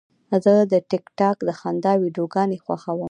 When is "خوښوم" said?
2.63-2.99